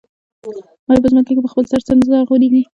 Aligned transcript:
آیا 0.89 1.01
په 1.03 1.07
ځمکو 1.11 1.35
کې 1.35 1.43
په 1.45 1.51
خپل 1.53 1.65
سر 1.71 1.79
څه 1.87 1.91
زرغونېږي 2.09 2.61